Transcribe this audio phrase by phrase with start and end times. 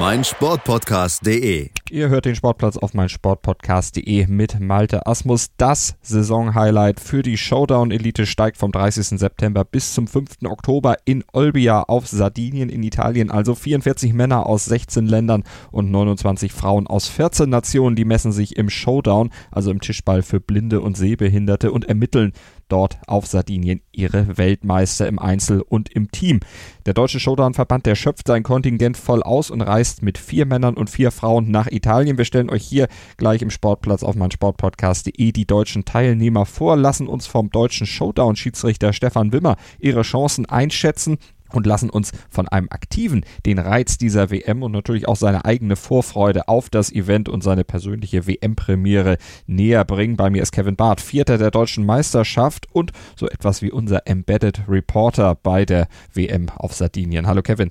[0.00, 1.68] meinsportpodcast.de.
[1.90, 5.50] Ihr hört den Sportplatz auf meinsportpodcast.de mit Malte Asmus.
[5.58, 9.18] Das Saisonhighlight für die Showdown Elite steigt vom 30.
[9.18, 10.36] September bis zum 5.
[10.44, 13.30] Oktober in Olbia auf Sardinien in Italien.
[13.30, 18.56] Also 44 Männer aus 16 Ländern und 29 Frauen aus 14 Nationen, die messen sich
[18.56, 22.32] im Showdown, also im Tischball für Blinde und Sehbehinderte und ermitteln
[22.70, 26.40] dort auf Sardinien ihre Weltmeister im Einzel und im Team.
[26.86, 30.88] Der Deutsche Showdown-Verband, der schöpft sein Kontingent voll aus und reist mit vier Männern und
[30.88, 32.18] vier Frauen nach Italien.
[32.18, 37.06] Wir stellen euch hier gleich im Sportplatz auf mein Sportpodcast.de die deutschen Teilnehmer vor, lassen
[37.06, 41.18] uns vom deutschen Showdown-Schiedsrichter Stefan Wimmer ihre Chancen einschätzen
[41.52, 45.76] und lassen uns von einem Aktiven den Reiz dieser WM und natürlich auch seine eigene
[45.76, 50.16] Vorfreude auf das Event und seine persönliche WM-Premiere näher bringen.
[50.16, 54.62] Bei mir ist Kevin Barth, Vierter der deutschen Meisterschaft und so etwas wie unser Embedded
[54.68, 57.26] Reporter bei der WM auf Sardinien.
[57.26, 57.70] Hallo Kevin.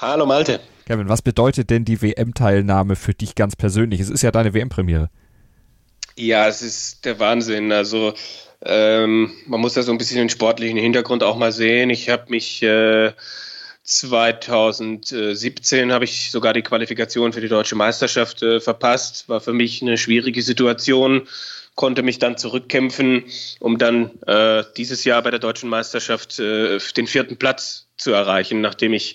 [0.00, 0.60] Hallo Malte.
[0.86, 4.00] Kevin, was bedeutet denn die WM-Teilnahme für dich ganz persönlich?
[4.00, 5.10] Es ist ja deine WM-Premiere.
[6.16, 7.72] Ja, es ist der Wahnsinn.
[7.72, 8.14] Also
[8.62, 11.90] ähm, man muss da so ein bisschen den sportlichen Hintergrund auch mal sehen.
[11.90, 13.12] Ich habe mich äh,
[13.86, 19.28] 2017 habe ich sogar die Qualifikation für die deutsche Meisterschaft äh, verpasst.
[19.28, 21.28] War für mich eine schwierige Situation.
[21.76, 23.24] Konnte mich dann zurückkämpfen,
[23.60, 28.60] um dann äh, dieses Jahr bei der deutschen Meisterschaft äh, den vierten Platz zu erreichen,
[28.60, 29.14] nachdem ich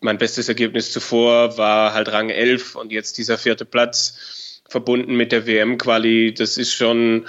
[0.00, 5.32] mein bestes Ergebnis zuvor war halt Rang 11 und jetzt dieser vierte Platz verbunden mit
[5.32, 6.32] der WM-Quali.
[6.32, 7.26] Das ist schon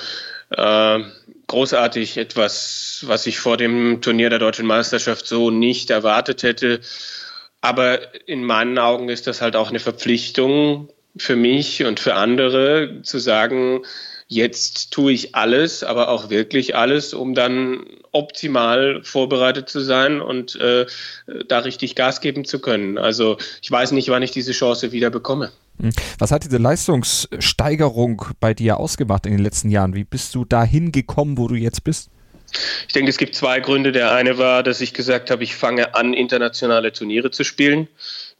[0.52, 1.00] äh,
[1.48, 6.82] großartig, etwas, was ich vor dem Turnier der deutschen Meisterschaft so nicht erwartet hätte.
[7.62, 13.02] Aber in meinen Augen ist das halt auch eine Verpflichtung für mich und für andere
[13.02, 13.84] zu sagen,
[14.28, 20.56] jetzt tue ich alles, aber auch wirklich alles, um dann optimal vorbereitet zu sein und
[20.58, 20.86] äh,
[21.48, 22.98] da richtig Gas geben zu können.
[22.98, 25.52] Also ich weiß nicht, wann ich diese Chance wieder bekomme.
[25.80, 25.92] Hm.
[26.20, 29.96] Was hat diese Leistungssteigerung bei dir ausgemacht in den letzten Jahren?
[29.96, 32.10] Wie bist du dahin gekommen, wo du jetzt bist?
[32.88, 33.92] Ich denke, es gibt zwei Gründe.
[33.92, 37.88] Der eine war, dass ich gesagt habe, ich fange an, internationale Turniere zu spielen.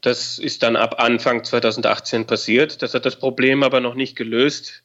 [0.00, 2.82] Das ist dann ab Anfang 2018 passiert.
[2.82, 4.82] Das hat das Problem aber noch nicht gelöst,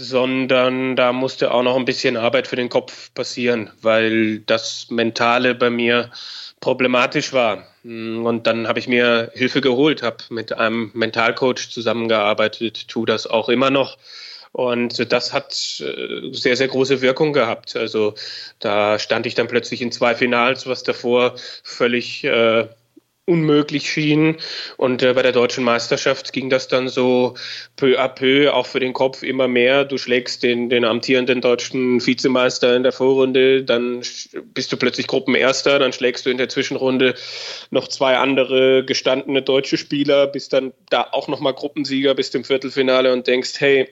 [0.00, 5.56] sondern da musste auch noch ein bisschen Arbeit für den Kopf passieren, weil das Mentale
[5.56, 6.12] bei mir
[6.60, 7.64] problematisch war.
[7.82, 13.48] Und dann habe ich mir Hilfe geholt, habe mit einem Mentalcoach zusammengearbeitet, tue das auch
[13.48, 13.98] immer noch.
[14.52, 17.74] Und das hat äh, sehr, sehr große Wirkung gehabt.
[17.74, 18.14] Also
[18.60, 21.34] da stand ich dann plötzlich in zwei Finals, was davor
[21.64, 22.68] völlig äh,
[23.28, 24.36] unmöglich schien.
[24.76, 27.34] Und äh, bei der deutschen Meisterschaft ging das dann so
[27.76, 29.84] peu à peu, auch für den Kopf immer mehr.
[29.84, 34.02] Du schlägst den, den amtierenden deutschen Vizemeister in der Vorrunde, dann
[34.54, 37.14] bist du plötzlich Gruppenerster, dann schlägst du in der Zwischenrunde
[37.70, 43.12] noch zwei andere gestandene deutsche Spieler, bist dann da auch nochmal Gruppensieger, bist im Viertelfinale
[43.12, 43.88] und denkst, hey,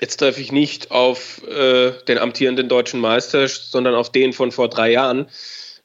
[0.00, 4.68] Jetzt treffe ich nicht auf äh, den amtierenden deutschen Meister, sondern auf den von vor
[4.68, 5.28] drei Jahren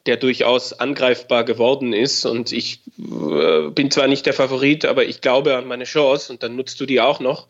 [0.06, 2.26] der durchaus angreifbar geworden ist.
[2.26, 6.44] Und ich äh, bin zwar nicht der Favorit, aber ich glaube an meine Chance und
[6.44, 7.48] dann nutzt du die auch noch.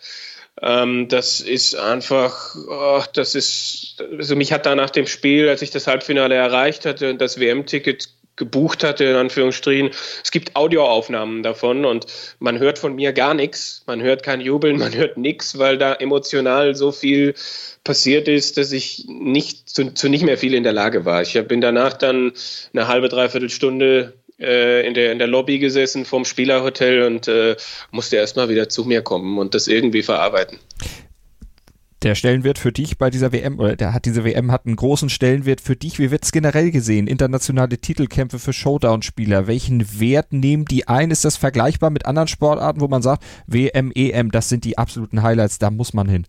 [0.62, 5.62] Ähm, das ist einfach, oh, das ist, also mich hat da nach dem Spiel, als
[5.62, 8.10] ich das Halbfinale erreicht hatte und das WM-Ticket
[8.40, 9.92] gebucht hatte, in Anführungsstrichen.
[10.24, 12.08] Es gibt Audioaufnahmen davon und
[12.40, 13.84] man hört von mir gar nichts.
[13.86, 17.36] Man hört kein Jubeln, man hört nichts, weil da emotional so viel
[17.84, 21.22] passiert ist, dass ich nicht zu, zu nicht mehr viel in der Lage war.
[21.22, 22.34] Ich bin danach dann
[22.74, 27.56] eine halbe, dreiviertel Stunde äh, in, der, in der Lobby gesessen vom Spielerhotel und äh,
[27.92, 30.60] musste erstmal wieder zu mir kommen und das irgendwie verarbeiten
[32.02, 35.10] der Stellenwert für dich bei dieser WM, oder der hat diese WM hat einen großen
[35.10, 36.00] Stellenwert für dich.
[36.00, 37.08] Wie wird es generell gesehen?
[37.08, 39.48] Internationale Titelkämpfe für Showdown-Spieler.
[39.48, 41.12] Welchen Wert nehmen die ein?
[41.12, 45.24] Ist das vergleichbar mit anderen Sportarten, wo man sagt, WM, EM, das sind die absoluten
[45.24, 46.26] Highlights, da muss man hin?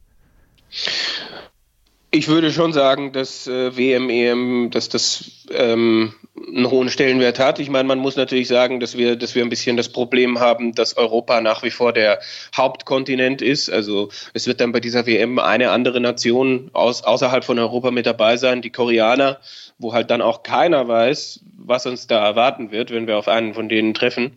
[2.11, 6.13] Ich würde schon sagen, dass äh, WM, EM, dass das ähm,
[6.47, 7.59] einen hohen Stellenwert hat.
[7.59, 10.75] Ich meine, man muss natürlich sagen, dass wir, dass wir ein bisschen das Problem haben,
[10.75, 12.21] dass Europa nach wie vor der
[12.57, 13.71] Hauptkontinent ist.
[13.71, 18.07] Also es wird dann bei dieser WM eine andere Nation aus, außerhalb von Europa mit
[18.07, 19.39] dabei sein, die Koreaner,
[19.79, 23.55] wo halt dann auch keiner weiß, was uns da erwarten wird, wenn wir auf einen
[23.55, 24.37] von denen treffen.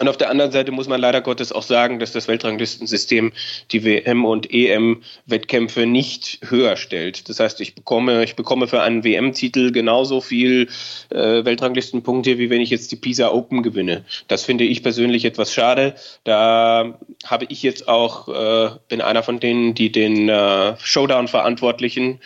[0.00, 3.32] Und auf der anderen Seite muss man leider Gottes auch sagen, dass das Weltranglistensystem
[3.70, 7.28] die WM- und EM-Wettkämpfe nicht höher stellt.
[7.28, 10.68] Das heißt, ich bekomme, ich bekomme für einen WM-Titel genauso viel
[11.10, 14.04] äh, Weltranglistenpunkte, wie wenn ich jetzt die Pisa Open gewinne.
[14.26, 15.94] Das finde ich persönlich etwas schade.
[16.24, 22.18] Da habe ich jetzt auch, äh, bin einer von denen, die den äh, Showdown-Verantwortlichen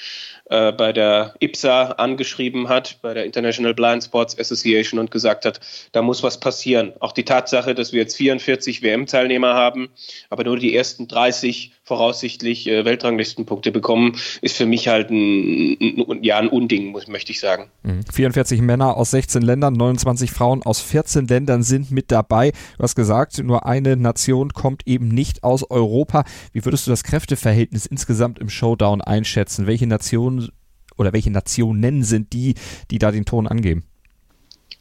[0.51, 5.61] äh, bei der IPSA angeschrieben hat, bei der International Blind Sports Association und gesagt hat,
[5.93, 6.93] da muss was passieren.
[7.01, 9.91] Auch die Tatsache, dass wir jetzt 44 WM-Teilnehmer haben,
[10.31, 16.23] aber nur die ersten 30 voraussichtlich äh, Weltranglistenpunkte bekommen, ist für mich halt ein, ein,
[16.23, 17.71] ja, ein Unding, muss, möchte ich sagen.
[18.13, 18.67] 44 mhm.
[18.67, 22.53] Männer aus 16 Ländern, 29 Frauen aus 14 Ländern sind mit dabei.
[22.77, 26.25] Du hast gesagt, nur eine Nation kommt eben nicht aus Europa.
[26.53, 29.67] Wie würdest du das Kräfteverhältnis insgesamt im Showdown einschätzen?
[29.67, 30.51] Welche Nationen
[30.99, 32.55] oder welche Nationen sind die,
[32.91, 33.85] die da den Ton angeben?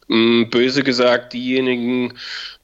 [0.09, 2.13] Mm, böse gesagt, diejenigen,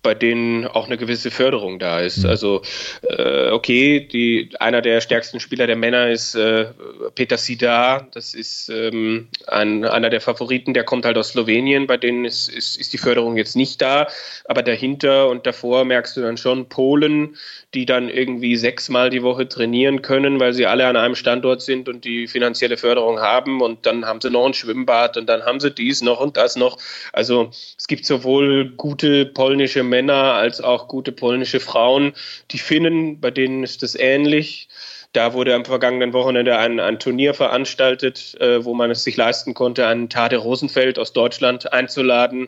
[0.03, 2.23] bei denen auch eine gewisse Förderung da ist.
[2.23, 2.29] Mhm.
[2.29, 2.61] Also
[3.07, 6.67] äh, okay, die, einer der stärksten Spieler der Männer ist äh,
[7.15, 11.97] Peter Sida, das ist ähm, ein, einer der Favoriten, der kommt halt aus Slowenien, bei
[11.97, 14.07] denen ist, ist, ist die Förderung jetzt nicht da,
[14.45, 17.37] aber dahinter und davor merkst du dann schon Polen,
[17.73, 21.89] die dann irgendwie sechsmal die Woche trainieren können, weil sie alle an einem Standort sind
[21.89, 25.59] und die finanzielle Förderung haben und dann haben sie noch ein Schwimmbad und dann haben
[25.59, 26.77] sie dies noch und das noch.
[27.13, 32.13] Also es gibt sowohl gute polnische Männer als auch gute polnische Frauen.
[32.49, 34.67] Die Finnen, bei denen ist das ähnlich.
[35.11, 39.53] Da wurde am vergangenen Wochenende ein, ein Turnier veranstaltet, äh, wo man es sich leisten
[39.53, 42.47] konnte, einen Tade Rosenfeld aus Deutschland einzuladen,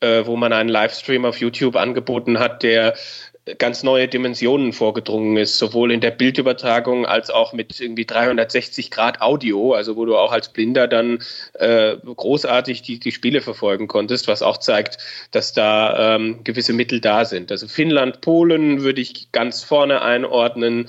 [0.00, 2.94] äh, wo man einen Livestream auf YouTube angeboten hat, der
[3.58, 9.20] ganz neue Dimensionen vorgedrungen ist, sowohl in der Bildübertragung als auch mit irgendwie 360 Grad
[9.20, 11.22] Audio, also wo du auch als Blinder dann
[11.54, 14.98] äh, großartig die, die Spiele verfolgen konntest, was auch zeigt,
[15.30, 17.50] dass da ähm, gewisse Mittel da sind.
[17.50, 20.88] Also Finnland, Polen würde ich ganz vorne einordnen,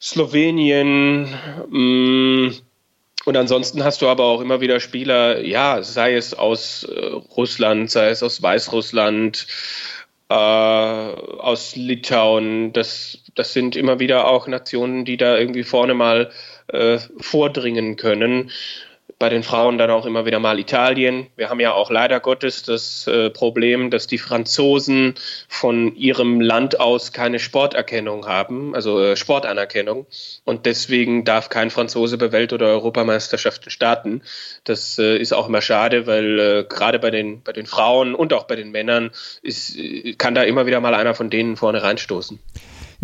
[0.00, 1.28] Slowenien,
[1.70, 2.54] mh, mm,
[3.24, 7.06] und ansonsten hast du aber auch immer wieder Spieler, ja, sei es aus äh,
[7.36, 9.46] Russland, sei es aus Weißrussland,
[10.34, 12.72] äh, aus Litauen.
[12.72, 16.30] Das, das sind immer wieder auch Nationen, die da irgendwie vorne mal
[16.68, 18.50] äh, vordringen können
[19.18, 21.28] bei den Frauen dann auch immer wieder mal Italien.
[21.36, 25.14] Wir haben ja auch leider Gottes das äh, Problem, dass die Franzosen
[25.48, 30.06] von ihrem Land aus keine Sporterkennung haben, also äh, Sportanerkennung.
[30.44, 34.22] Und deswegen darf kein Franzose bei Welt- oder Europameisterschaften starten.
[34.64, 38.32] Das äh, ist auch immer schade, weil äh, gerade bei den, bei den Frauen und
[38.32, 39.10] auch bei den Männern
[39.42, 42.38] ist, äh, kann da immer wieder mal einer von denen vorne reinstoßen.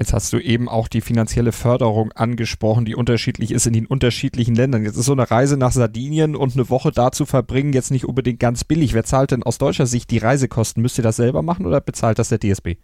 [0.00, 4.54] Jetzt hast du eben auch die finanzielle Förderung angesprochen, die unterschiedlich ist in den unterschiedlichen
[4.54, 4.82] Ländern.
[4.82, 8.06] Jetzt ist so eine Reise nach Sardinien und eine Woche da zu verbringen jetzt nicht
[8.06, 8.94] unbedingt ganz billig.
[8.94, 10.80] Wer zahlt denn aus deutscher Sicht die Reisekosten?
[10.80, 12.76] Müsst ihr das selber machen oder bezahlt das der DSB?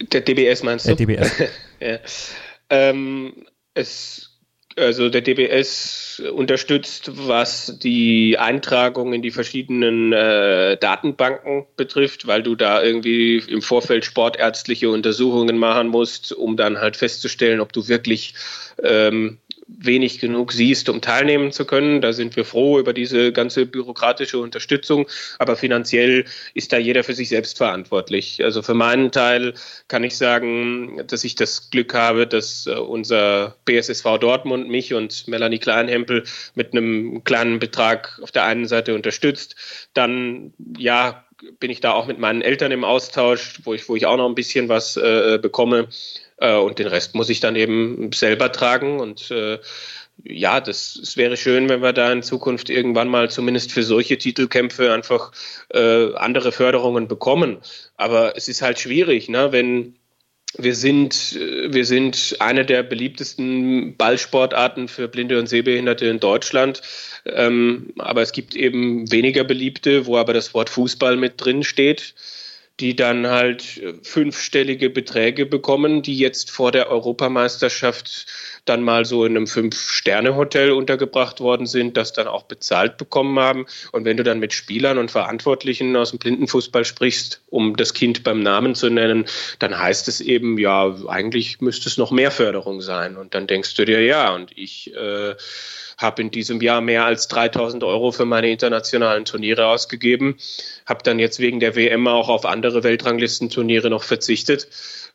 [0.00, 0.96] Der DBS meinst du?
[0.96, 1.32] Der DBS.
[1.80, 1.98] ja.
[2.68, 4.27] ähm, es
[4.78, 12.54] also der DBS unterstützt, was die Eintragung in die verschiedenen äh, Datenbanken betrifft, weil du
[12.54, 18.34] da irgendwie im Vorfeld sportärztliche Untersuchungen machen musst, um dann halt festzustellen, ob du wirklich
[18.82, 22.00] ähm, wenig genug siehst, um teilnehmen zu können.
[22.00, 25.06] Da sind wir froh über diese ganze bürokratische Unterstützung.
[25.38, 26.24] Aber finanziell
[26.54, 28.42] ist da jeder für sich selbst verantwortlich.
[28.42, 29.54] Also für meinen Teil
[29.88, 35.28] kann ich sagen, dass ich das Glück habe, dass äh, unser BSSV Dortmund mich und
[35.28, 39.54] Melanie Kleinhempel mit einem kleinen Betrag auf der einen Seite unterstützt.
[39.92, 41.24] Dann, ja,
[41.60, 44.28] bin ich da auch mit meinen Eltern im Austausch, wo ich, wo ich auch noch
[44.28, 45.88] ein bisschen was äh, bekomme.
[46.40, 49.00] Äh, und den Rest muss ich dann eben selber tragen.
[49.00, 49.58] Und äh,
[50.24, 54.18] ja, das, es wäre schön, wenn wir da in Zukunft irgendwann mal zumindest für solche
[54.18, 55.32] Titelkämpfe einfach
[55.72, 57.58] äh, andere Förderungen bekommen.
[57.96, 59.52] Aber es ist halt schwierig, ne?
[59.52, 59.94] wenn
[60.56, 66.80] wir sind, wir sind eine der beliebtesten Ballsportarten für Blinde und Sehbehinderte in Deutschland.
[67.26, 72.14] Ähm, aber es gibt eben weniger beliebte, wo aber das Wort Fußball mit drin steht
[72.80, 78.26] die dann halt äh, fünfstellige Beträge bekommen, die jetzt vor der Europameisterschaft
[78.64, 83.66] dann mal so in einem Fünf-Sterne-Hotel untergebracht worden sind, das dann auch bezahlt bekommen haben.
[83.92, 88.24] Und wenn du dann mit Spielern und Verantwortlichen aus dem Blindenfußball sprichst, um das Kind
[88.24, 89.24] beim Namen zu nennen,
[89.58, 93.16] dann heißt es eben, ja, eigentlich müsste es noch mehr Förderung sein.
[93.16, 95.34] Und dann denkst du dir, ja, und ich äh,
[95.98, 100.36] habe in diesem Jahr mehr als 3000 Euro für meine internationalen Turniere ausgegeben,
[100.86, 104.68] habe dann jetzt wegen der WM auch auf andere Weltranglistenturniere noch verzichtet.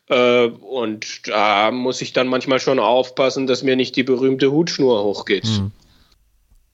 [0.08, 5.02] Äh, und da muss ich dann manchmal schon aufpassen, dass mir nicht die berühmte Hutschnur
[5.02, 5.46] hochgeht.
[5.46, 5.72] Hm.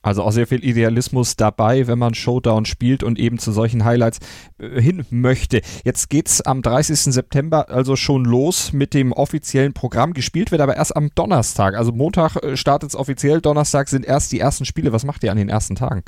[0.01, 4.19] Also auch sehr viel Idealismus dabei, wenn man Showdown spielt und eben zu solchen Highlights
[4.57, 5.61] äh, hin möchte.
[5.83, 7.13] Jetzt geht's am 30.
[7.13, 10.13] September also schon los mit dem offiziellen Programm.
[10.13, 11.75] Gespielt wird aber erst am Donnerstag.
[11.75, 14.91] Also Montag äh, startet es offiziell, Donnerstag sind erst die ersten Spiele.
[14.91, 16.03] Was macht ihr an den ersten Tagen?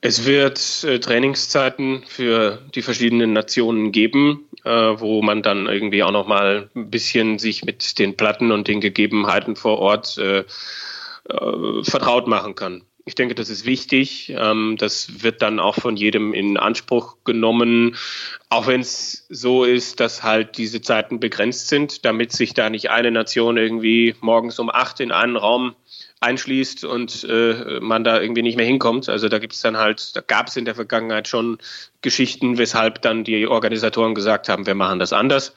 [0.00, 6.12] Es wird äh, Trainingszeiten für die verschiedenen Nationen geben, äh, wo man dann irgendwie auch
[6.12, 10.44] noch mal ein bisschen sich mit den Platten und den Gegebenheiten vor Ort äh,
[11.28, 12.82] äh, vertraut machen kann.
[13.06, 14.32] Ich denke, das ist wichtig.
[14.34, 17.96] Ähm, das wird dann auch von jedem in Anspruch genommen,
[18.48, 22.90] auch wenn es so ist, dass halt diese Zeiten begrenzt sind, damit sich da nicht
[22.90, 25.74] eine Nation irgendwie morgens um acht in einen Raum
[26.20, 29.10] einschließt und äh, man da irgendwie nicht mehr hinkommt.
[29.10, 31.58] Also da gibt es dann halt, da gab es in der Vergangenheit schon
[32.00, 35.54] Geschichten, weshalb dann die Organisatoren gesagt haben, wir machen das anders.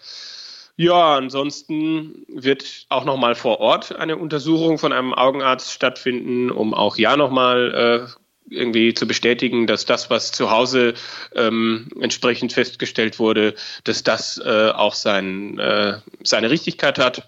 [0.80, 6.98] Ja, ansonsten wird auch nochmal vor Ort eine Untersuchung von einem Augenarzt stattfinden, um auch
[6.98, 10.94] ja nochmal äh, irgendwie zu bestätigen, dass das, was zu Hause
[11.34, 13.56] ähm, entsprechend festgestellt wurde,
[13.86, 17.28] dass das äh, auch sein, äh, seine Richtigkeit hat.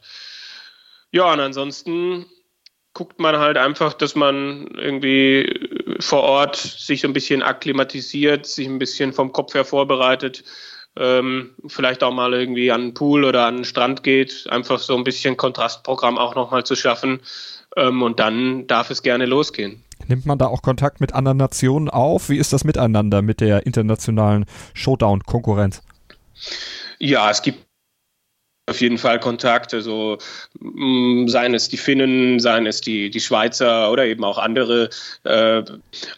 [1.11, 2.27] Ja, und ansonsten
[2.93, 8.67] guckt man halt einfach, dass man irgendwie vor Ort sich so ein bisschen akklimatisiert, sich
[8.67, 10.43] ein bisschen vom Kopf her vorbereitet,
[10.97, 14.95] ähm, vielleicht auch mal irgendwie an den Pool oder an den Strand geht, einfach so
[14.95, 17.21] ein bisschen Kontrastprogramm auch nochmal zu schaffen.
[17.77, 19.83] Ähm, und dann darf es gerne losgehen.
[20.07, 22.29] Nimmt man da auch Kontakt mit anderen Nationen auf?
[22.29, 25.81] Wie ist das miteinander mit der internationalen Showdown-Konkurrenz?
[26.99, 27.59] Ja, es gibt
[28.69, 29.73] auf jeden Fall Kontakt.
[29.73, 30.17] Also
[30.59, 34.89] mm, seien es die Finnen, seien es die, die Schweizer oder eben auch andere.
[35.23, 35.63] Äh,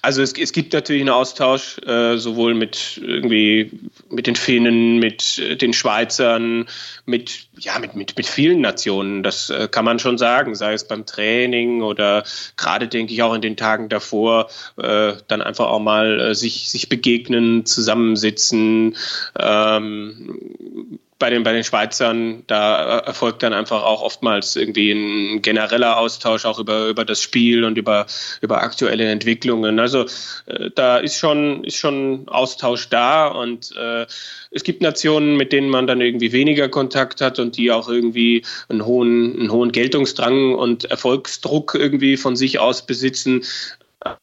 [0.01, 3.71] also es, es gibt natürlich einen Austausch, äh, sowohl mit irgendwie
[4.11, 6.67] mit den Finnen, mit den Schweizern,
[7.05, 9.23] mit ja mit, mit, mit vielen Nationen.
[9.23, 12.23] Das äh, kann man schon sagen, sei es beim Training oder
[12.57, 17.65] gerade denke ich auch in den Tagen davor, dann einfach auch mal sich, sich begegnen,
[17.65, 18.95] zusammensitzen.
[19.37, 25.97] Ähm, bei den, bei den Schweizern, da erfolgt dann einfach auch oftmals irgendwie ein genereller
[25.97, 28.07] Austausch auch über, über das Spiel und über,
[28.41, 29.79] über aktuelle Entwicklungen.
[29.79, 30.07] Also
[30.47, 34.07] äh, da ist schon, ist schon Austausch da und äh,
[34.49, 38.43] es gibt Nationen, mit denen man dann irgendwie weniger Kontakt hat und die auch irgendwie
[38.67, 43.43] einen hohen, einen hohen Geltungsdrang und Erfolgsdruck irgendwie von sich aus besitzen.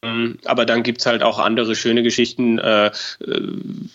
[0.01, 2.91] Ähm, aber dann gibt es halt auch andere schöne Geschichten äh, äh,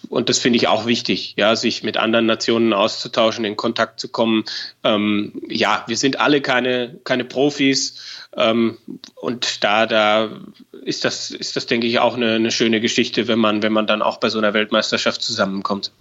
[0.08, 4.08] und das finde ich auch wichtig, ja, sich mit anderen Nationen auszutauschen, in Kontakt zu
[4.08, 4.44] kommen.
[4.82, 8.78] Ähm, ja, wir sind alle keine, keine Profis ähm,
[9.14, 10.30] und da, da
[10.84, 13.86] ist das, ist das, denke ich, auch eine, eine schöne Geschichte, wenn man, wenn man
[13.86, 15.92] dann auch bei so einer Weltmeisterschaft zusammenkommt.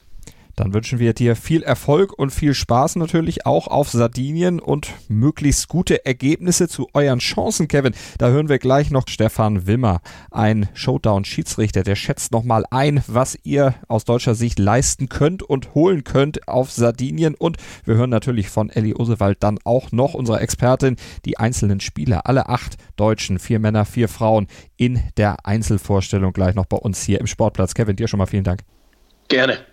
[0.56, 5.68] Dann wünschen wir dir viel Erfolg und viel Spaß natürlich auch auf Sardinien und möglichst
[5.68, 7.94] gute Ergebnisse zu euren Chancen, Kevin.
[8.20, 13.74] Da hören wir gleich noch Stefan Wimmer, ein Showdown-Schiedsrichter, der schätzt nochmal ein, was ihr
[13.88, 17.34] aus deutscher Sicht leisten könnt und holen könnt auf Sardinien.
[17.34, 22.28] Und wir hören natürlich von Ellie Osewald dann auch noch, unserer Expertin, die einzelnen Spieler,
[22.28, 27.20] alle acht Deutschen, vier Männer, vier Frauen in der Einzelvorstellung gleich noch bei uns hier
[27.20, 27.74] im Sportplatz.
[27.74, 28.62] Kevin, dir schon mal vielen Dank.
[29.30, 29.73] Gerne.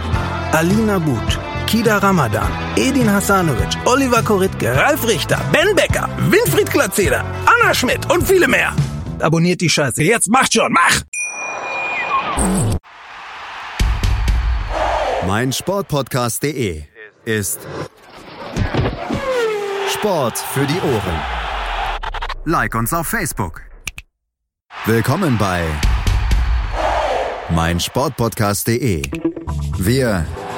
[0.53, 7.73] Alina But, Kida Ramadan, Edin Hasanovic, Oliver Koritke, Ralf Richter, Ben Becker, Winfried Glatzeder, Anna
[7.73, 8.75] Schmidt und viele mehr.
[9.19, 10.03] Abonniert die Scheiße.
[10.03, 11.01] Jetzt macht schon, mach!
[15.25, 16.83] Mein Sportpodcast.de
[17.23, 17.59] ist
[19.93, 21.21] Sport für die Ohren.
[22.43, 23.61] Like uns auf Facebook.
[24.85, 25.63] Willkommen bei
[27.51, 29.03] mein Sportpodcast.de.
[29.77, 30.25] Wir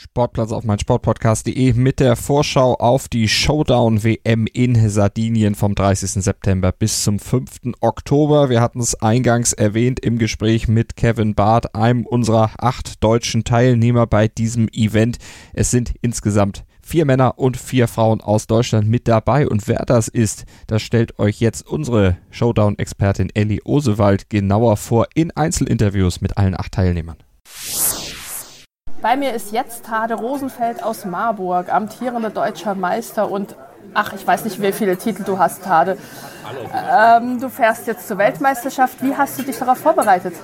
[0.00, 6.22] Sportplatz auf meinsportpodcast.de mit der Vorschau auf die Showdown WM in Sardinien vom 30.
[6.22, 7.72] September bis zum 5.
[7.80, 8.48] Oktober.
[8.48, 14.06] Wir hatten es eingangs erwähnt im Gespräch mit Kevin Barth, einem unserer acht deutschen Teilnehmer
[14.06, 15.18] bei diesem Event.
[15.52, 19.48] Es sind insgesamt vier Männer und vier Frauen aus Deutschland mit dabei.
[19.48, 25.32] Und wer das ist, das stellt euch jetzt unsere Showdown-Expertin Ellie Osewald genauer vor in
[25.32, 27.16] Einzelinterviews mit allen acht Teilnehmern.
[29.00, 33.54] Bei mir ist jetzt Tade Rosenfeld aus Marburg, amtierender deutscher Meister und
[33.94, 35.96] ach, ich weiß nicht, wie viele Titel du hast, Tade.
[36.74, 39.00] Ähm, du fährst jetzt zur Weltmeisterschaft.
[39.00, 40.34] Wie hast du dich darauf vorbereitet?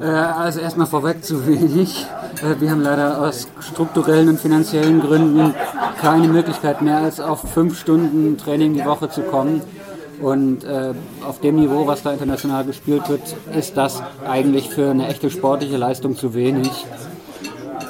[0.00, 2.06] Äh, also erstmal vorweg zu wenig.
[2.42, 5.54] Äh, wir haben leider aus strukturellen und finanziellen Gründen
[6.00, 9.62] keine Möglichkeit mehr, als auf fünf Stunden Training die Woche zu kommen.
[10.20, 13.22] Und äh, auf dem Niveau, was da international gespielt wird,
[13.56, 16.86] ist das eigentlich für eine echte sportliche Leistung zu wenig.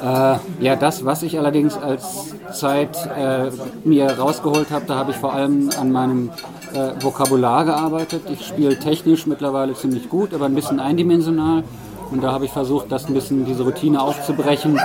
[0.02, 3.50] Äh, ja, das, was ich allerdings als Zeit äh,
[3.84, 6.30] mir rausgeholt habe, da habe ich vor allem an meinem
[6.72, 8.22] äh, Vokabular gearbeitet.
[8.30, 11.64] Ich spiele technisch mittlerweile ziemlich gut, aber ein bisschen eindimensional.
[12.10, 14.78] Und da habe ich versucht, das ein bisschen diese Routine aufzubrechen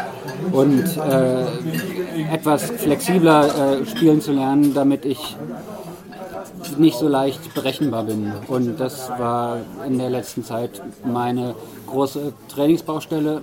[0.51, 1.43] und äh,
[2.33, 5.35] etwas flexibler äh, spielen zu lernen, damit ich
[6.77, 8.31] nicht so leicht berechenbar bin.
[8.47, 11.55] Und das war in der letzten Zeit meine
[11.87, 13.41] große Trainingsbaustelle.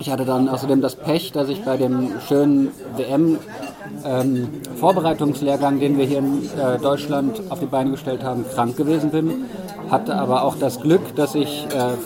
[0.00, 6.06] Ich hatte dann außerdem das Pech, dass ich bei dem schönen WM-Vorbereitungslehrgang, ähm, den wir
[6.06, 9.44] hier in äh, Deutschland auf die Beine gestellt haben, krank gewesen bin.
[9.90, 11.98] Hatte aber auch das Glück, dass ich äh,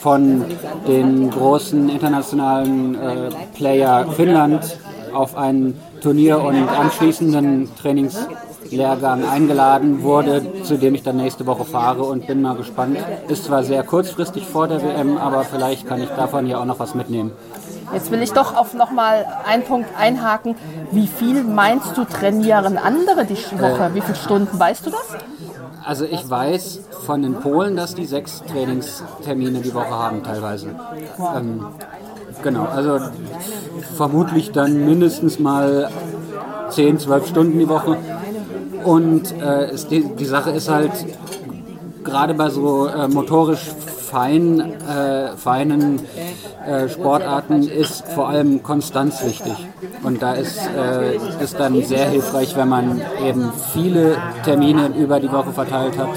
[0.00, 0.44] von
[0.88, 4.76] den großen internationalen äh, Player Finnland
[5.14, 8.26] auf ein Turnier und anschließenden Trainings
[8.70, 12.98] Lehrgang eingeladen wurde, zu dem ich dann nächste Woche fahre und bin mal gespannt.
[13.28, 16.78] Ist zwar sehr kurzfristig vor der WM, aber vielleicht kann ich davon ja auch noch
[16.78, 17.32] was mitnehmen.
[17.92, 20.56] Jetzt will ich doch auf nochmal einen Punkt einhaken.
[20.90, 23.90] Wie viel meinst du trainieren andere die Woche?
[23.92, 25.16] Äh, Wie viele Stunden weißt du das?
[25.84, 30.74] Also ich weiß von den Polen, dass die sechs Trainingstermine die Woche haben teilweise.
[31.36, 31.64] Ähm,
[32.42, 32.98] genau, also
[33.96, 35.88] vermutlich dann mindestens mal
[36.70, 37.96] 10, 12 Stunden die Woche.
[38.86, 40.92] Und äh, es, die, die, Sache ist halt,
[42.04, 43.72] gerade bei so äh, motorisch
[44.08, 46.00] fein, äh, feinen
[46.64, 49.54] äh, Sportarten ist vor allem Konstanz wichtig.
[50.04, 50.60] Und da ist
[51.40, 56.10] es äh, dann sehr hilfreich, wenn man eben viele Termine über die Woche verteilt hat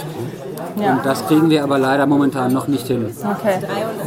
[0.80, 0.94] ja.
[0.94, 3.14] Und das kriegen wir aber leider momentan noch nicht hin.
[3.20, 3.60] Okay.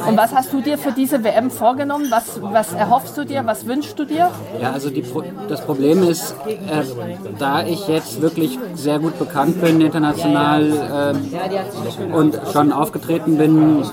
[0.07, 2.07] Und was hast du dir für diese WM vorgenommen?
[2.11, 3.45] Was, was erhoffst du dir?
[3.47, 4.31] Was wünschst du dir?
[4.61, 5.05] Ja, also die,
[5.49, 6.83] das Problem ist, äh,
[7.39, 13.85] da ich jetzt wirklich sehr gut bekannt bin international äh, und schon aufgetreten bin,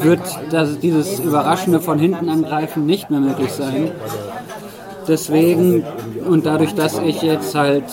[0.00, 3.92] wird das, dieses überraschende von hinten angreifen nicht mehr möglich sein.
[5.06, 5.84] Deswegen
[6.28, 7.84] und dadurch, dass ich jetzt halt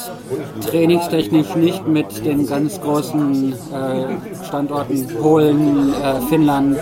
[0.65, 6.79] trainingstechnisch nicht mit den ganz großen äh, Standorten Polen, äh, Finnland,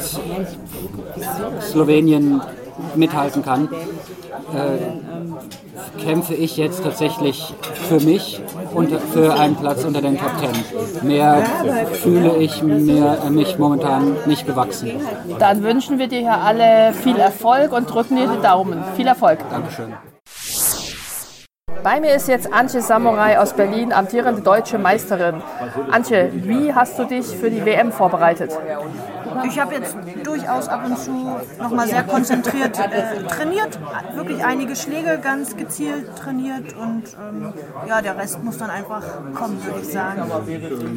[1.61, 2.41] Slowenien
[2.95, 3.69] mithalten kann,
[4.53, 7.53] äh, kämpfe ich jetzt tatsächlich
[7.87, 8.41] für mich
[8.73, 11.07] und für einen Platz unter den Top Ten.
[11.07, 11.43] Mehr
[11.93, 14.91] fühle ich mir, mich momentan nicht gewachsen.
[15.39, 18.83] Dann wünschen wir dir hier alle viel Erfolg und drücken dir die Daumen.
[18.95, 19.39] Viel Erfolg.
[19.49, 19.93] Dankeschön.
[21.83, 25.41] Bei mir ist jetzt Antje Samurai aus Berlin, amtierende deutsche Meisterin.
[25.91, 28.51] Antje, wie hast du dich für die WM vorbereitet?
[29.45, 31.11] Ich habe jetzt durchaus ab und zu
[31.59, 33.79] nochmal sehr konzentriert äh, trainiert,
[34.13, 37.53] wirklich einige Schläge ganz gezielt trainiert und ähm,
[37.87, 39.03] ja, der Rest muss dann einfach
[39.35, 40.23] kommen, würde ich sagen.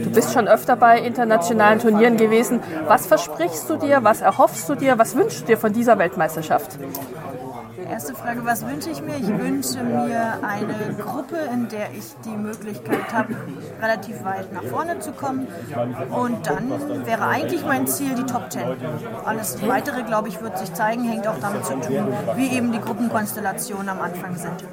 [0.02, 2.60] Du bist schon öfter bei internationalen Turnieren gewesen.
[2.86, 6.78] Was versprichst du dir, was erhoffst du dir, was wünschst du dir von dieser Weltmeisterschaft?
[7.92, 9.16] Erste Frage, was wünsche ich mir?
[9.16, 13.34] Ich wünsche mir eine Gruppe, in der ich die Möglichkeit habe,
[13.82, 15.46] relativ weit nach vorne zu kommen.
[16.10, 18.62] Und dann wäre eigentlich mein Ziel die Top Ten.
[19.26, 22.80] Alles Weitere, glaube ich, wird sich zeigen, hängt auch damit zu tun, wie eben die
[22.80, 24.64] Gruppenkonstellationen am Anfang sind.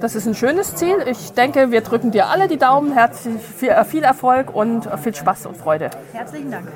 [0.00, 0.96] Das ist ein schönes Ziel.
[1.06, 2.92] Ich denke, wir drücken dir alle die Daumen.
[2.92, 5.90] Herzlich viel Erfolg und viel Spaß und Freude.
[6.12, 6.66] Herzlichen Dank.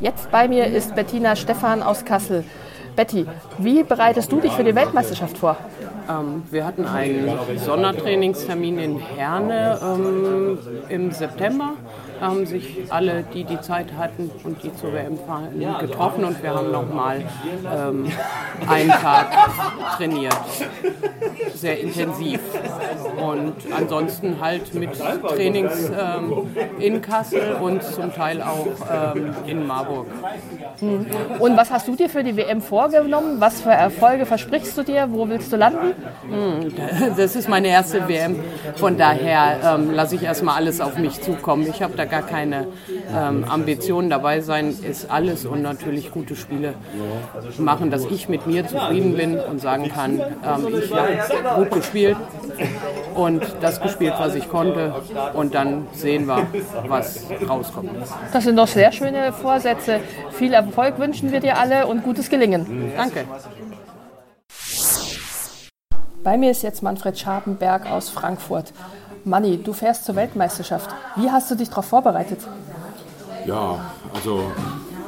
[0.00, 2.44] Jetzt bei mir ist Bettina Stephan aus Kassel.
[2.96, 3.26] Betty,
[3.58, 5.56] wie bereitest du dich für die Weltmeisterschaft vor?
[6.08, 11.72] Ähm, wir hatten einen Sondertrainingstermin in Herne ähm, im September.
[12.20, 15.48] Da haben sich alle, die die Zeit hatten und die zur WM fahren,
[15.80, 17.22] getroffen und wir haben nochmal
[17.70, 18.06] ähm,
[18.66, 19.28] einen Tag
[19.96, 20.36] trainiert.
[21.54, 22.40] Sehr intensiv.
[23.16, 30.06] Und ansonsten halt mit Trainings ähm, in Kassel und zum Teil auch ähm, in Marburg.
[30.80, 31.06] Hm.
[31.38, 33.40] Und was hast du dir für die WM vorgenommen?
[33.40, 35.08] Was für Erfolge versprichst du dir?
[35.10, 35.94] Wo willst du landen?
[36.28, 36.72] Hm,
[37.16, 38.36] das ist meine erste WM.
[38.76, 41.66] Von daher ähm, lasse ich erstmal alles auf mich zukommen.
[41.68, 42.68] Ich habe da gar keine
[43.14, 44.10] ähm, Ambitionen.
[44.10, 46.74] Dabei sein ist alles und natürlich gute Spiele
[47.58, 52.16] machen, dass ich mit mir zufrieden bin und sagen kann, ähm, ich habe gut gespielt
[53.14, 54.94] und das gespielt, was ich konnte.
[55.34, 56.46] Und dann sehen wir,
[56.88, 57.90] was rauskommt.
[58.32, 60.00] Das sind doch sehr schöne Vorsätze.
[60.32, 62.92] Viel Erfolg wünschen wir dir alle und gutes Gelingen.
[62.96, 63.24] Danke.
[66.26, 68.72] Bei mir ist jetzt Manfred Scharpenberg aus Frankfurt.
[69.24, 70.90] Manni, du fährst zur Weltmeisterschaft.
[71.14, 72.40] Wie hast du dich darauf vorbereitet?
[73.46, 73.78] Ja,
[74.12, 74.42] also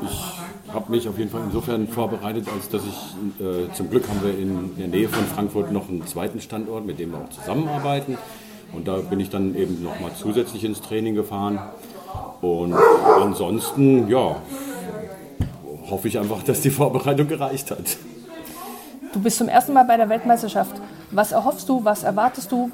[0.01, 4.23] ich habe mich auf jeden Fall insofern vorbereitet, als dass ich, äh, zum Glück haben
[4.23, 8.17] wir in der Nähe von Frankfurt noch einen zweiten Standort, mit dem wir auch zusammenarbeiten.
[8.73, 11.59] Und da bin ich dann eben nochmal zusätzlich ins Training gefahren.
[12.43, 12.75] Und
[13.21, 14.37] ansonsten, ja,
[15.91, 17.97] hoffe ich einfach, dass die Vorbereitung gereicht hat.
[19.13, 20.81] Du bist zum ersten Mal bei der Weltmeisterschaft.
[21.11, 22.71] Was erhoffst du, was erwartest du,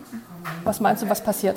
[0.64, 1.56] was meinst du, was passiert?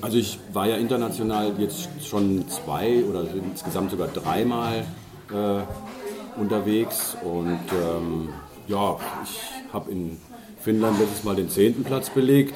[0.00, 4.84] Also ich war ja international jetzt schon zwei oder insgesamt sogar dreimal
[5.30, 8.28] äh, unterwegs und ähm,
[8.66, 10.18] ja, ich habe in
[10.60, 12.54] Finnland letztes Mal den zehnten Platz belegt.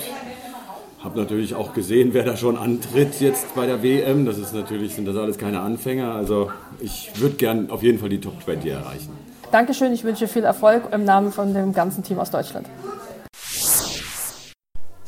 [1.02, 4.26] Habe natürlich auch gesehen, wer da schon antritt jetzt bei der WM.
[4.26, 6.12] Das ist natürlich, sind das alles keine Anfänger.
[6.12, 9.11] Also ich würde gern auf jeden Fall die Top 20 erreichen.
[9.52, 12.66] Dankeschön, ich wünsche viel Erfolg im Namen von dem ganzen Team aus Deutschland.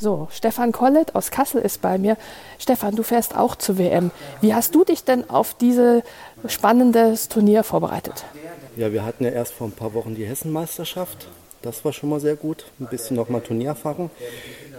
[0.01, 2.17] So, Stefan Kollet aus Kassel ist bei mir.
[2.57, 4.09] Stefan, du fährst auch zur WM.
[4.41, 6.01] Wie hast du dich denn auf dieses
[6.47, 8.25] spannendes Turnier vorbereitet?
[8.75, 11.27] Ja, wir hatten ja erst vor ein paar Wochen die Hessenmeisterschaft.
[11.61, 12.65] Das war schon mal sehr gut.
[12.79, 14.09] Ein bisschen nochmal Turniererfahrung.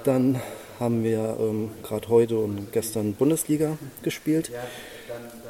[0.02, 0.42] Dann
[0.80, 4.50] haben wir ähm, gerade heute und gestern Bundesliga gespielt.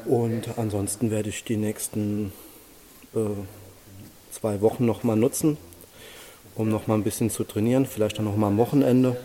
[0.05, 2.31] Und ansonsten werde ich die nächsten
[3.15, 3.21] äh,
[4.29, 5.57] zwei Wochen nochmal nutzen,
[6.53, 7.87] um nochmal ein bisschen zu trainieren.
[7.87, 9.17] Vielleicht dann nochmal am Wochenende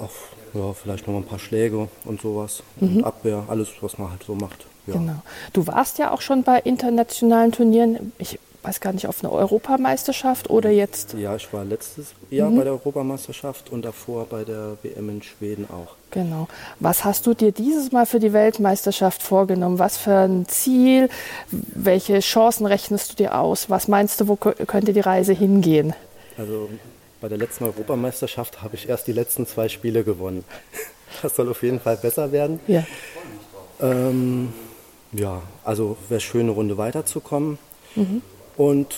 [0.00, 0.10] auch
[0.54, 2.62] ja, vielleicht noch ein paar Schläge und sowas.
[2.80, 2.96] Mhm.
[2.98, 4.66] Und Abwehr, alles, was man halt so macht.
[4.86, 4.94] Ja.
[4.94, 5.22] Genau.
[5.52, 8.12] Du warst ja auch schon bei internationalen Turnieren.
[8.18, 11.14] Ich weiß gar nicht, auf einer Europameisterschaft oder jetzt?
[11.14, 12.58] Ja, ich war letztes Jahr mhm.
[12.58, 15.94] bei der Europameisterschaft und davor bei der WM in Schweden auch.
[16.10, 16.48] Genau.
[16.78, 19.78] Was hast du dir dieses Mal für die Weltmeisterschaft vorgenommen?
[19.78, 21.08] Was für ein Ziel?
[21.50, 23.70] Welche Chancen rechnest du dir aus?
[23.70, 25.94] Was meinst du, wo könnte die Reise hingehen?
[26.36, 26.68] Also
[27.20, 30.44] bei der letzten Europameisterschaft habe ich erst die letzten zwei Spiele gewonnen.
[31.22, 32.60] Das soll auf jeden Fall besser werden.
[32.68, 32.86] Ja,
[33.80, 34.52] ähm,
[35.12, 37.58] ja also wäre schön, eine Runde weiterzukommen
[37.96, 38.22] mhm.
[38.56, 38.94] und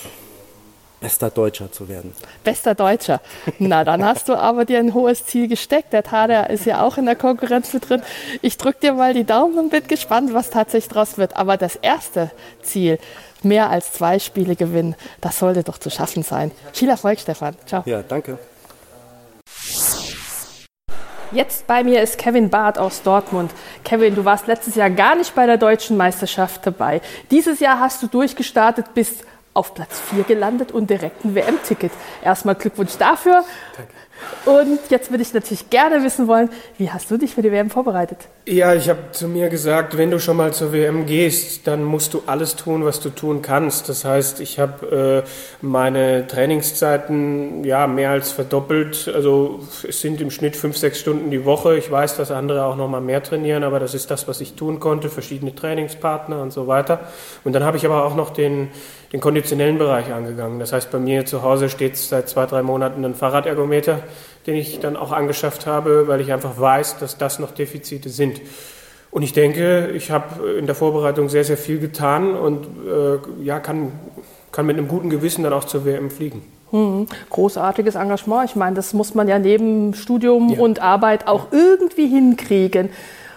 [1.03, 2.13] bester Deutscher zu werden.
[2.45, 3.19] Bester Deutscher.
[3.59, 5.91] Na, dann hast du aber dir ein hohes Ziel gesteckt.
[5.91, 8.01] Der Tader ist ja auch in der Konkurrenz mit drin.
[8.41, 11.35] Ich drücke dir mal die Daumen und bin gespannt, was tatsächlich draus wird.
[11.35, 12.99] Aber das erste Ziel,
[13.43, 14.95] mehr als zwei Spiele gewinnen.
[15.19, 16.51] Das sollte doch zu schaffen sein.
[16.71, 17.55] Viel Erfolg, Stefan.
[17.65, 17.83] Ciao.
[17.85, 18.39] Ja, danke.
[21.33, 23.51] Jetzt bei mir ist Kevin Barth aus Dortmund.
[23.83, 27.01] Kevin, du warst letztes Jahr gar nicht bei der deutschen Meisterschaft dabei.
[27.29, 31.91] Dieses Jahr hast du durchgestartet, bist auf Platz 4 gelandet und direkt ein WM-Ticket.
[32.23, 33.43] Erstmal Glückwunsch dafür.
[33.77, 33.93] Danke.
[34.45, 37.69] Und jetzt würde ich natürlich gerne wissen wollen, wie hast du dich für die WM
[37.69, 38.17] vorbereitet?
[38.45, 42.13] Ja, ich habe zu mir gesagt, wenn du schon mal zur WM gehst, dann musst
[42.13, 43.87] du alles tun, was du tun kannst.
[43.87, 45.29] Das heißt, ich habe äh,
[45.61, 49.09] meine Trainingszeiten ja mehr als verdoppelt.
[49.13, 51.77] Also es sind im Schnitt fünf, sechs Stunden die Woche.
[51.77, 54.53] Ich weiß, dass andere auch noch mal mehr trainieren, aber das ist das, was ich
[54.53, 55.09] tun konnte.
[55.09, 56.99] Verschiedene Trainingspartner und so weiter.
[57.45, 58.69] Und dann habe ich aber auch noch den
[59.13, 60.59] den konditionellen Bereich angegangen.
[60.59, 63.99] Das heißt, bei mir zu Hause steht seit zwei, drei Monaten ein Fahrradergometer,
[64.47, 68.41] den ich dann auch angeschafft habe, weil ich einfach weiß, dass das noch Defizite sind.
[69.11, 73.59] Und ich denke, ich habe in der Vorbereitung sehr, sehr viel getan und äh, ja,
[73.59, 73.91] kann,
[74.51, 76.41] kann mit einem guten Gewissen dann auch zur WM fliegen.
[76.71, 78.49] Hm, großartiges Engagement.
[78.49, 80.59] Ich meine, das muss man ja neben Studium ja.
[80.59, 82.89] und Arbeit auch irgendwie hinkriegen.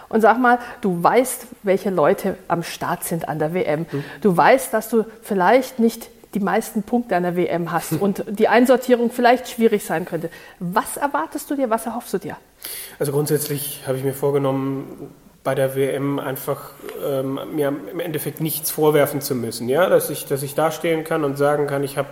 [0.08, 3.86] Und sag mal, du weißt, welche Leute am Start sind an der WM.
[3.90, 4.04] Mhm.
[4.20, 8.48] Du weißt, dass du vielleicht nicht die meisten Punkte an der WM hast und die
[8.48, 10.30] Einsortierung vielleicht schwierig sein könnte.
[10.58, 12.36] Was erwartest du dir, was erhoffst du dir?
[12.98, 15.12] Also grundsätzlich habe ich mir vorgenommen,
[15.44, 16.72] bei der WM einfach
[17.04, 19.68] ähm, mir im Endeffekt nichts vorwerfen zu müssen.
[19.68, 19.88] Ja?
[19.88, 22.08] Dass, ich, dass ich dastehen kann und sagen kann, ich habe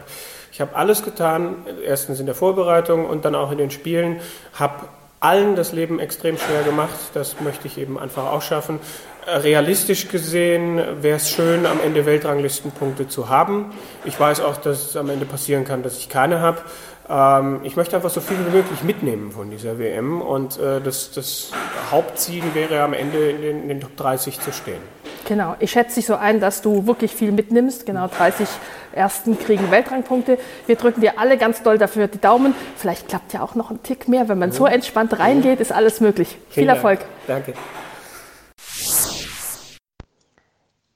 [0.53, 4.21] Ich habe alles getan, erstens in der Vorbereitung und dann auch in den Spielen,
[4.53, 4.87] habe
[5.25, 6.95] allen das Leben extrem schwer gemacht.
[7.15, 8.79] Das möchte ich eben einfach auch schaffen.
[9.27, 13.73] Realistisch gesehen wäre es schön, am Ende Weltranglistenpunkte zu haben.
[14.05, 16.61] Ich weiß auch, dass es am Ende passieren kann, dass ich keine habe.
[17.09, 21.11] Ähm, ich möchte einfach so viel wie möglich mitnehmen von dieser WM und äh, das,
[21.11, 21.51] das,
[21.91, 24.81] Hauptziel wäre am Ende in den, in den Top 30 zu stehen.
[25.27, 27.87] Genau, ich schätze dich so ein, dass du wirklich viel mitnimmst.
[27.87, 28.47] Genau, 30
[28.93, 30.39] Ersten kriegen Weltrangpunkte.
[30.67, 32.55] Wir drücken dir alle ganz doll dafür die Daumen.
[32.77, 34.29] Vielleicht klappt ja auch noch ein Tick mehr.
[34.29, 36.37] Wenn man so entspannt reingeht, ist alles möglich.
[36.51, 37.01] Viel Erfolg.
[37.27, 37.55] Danke.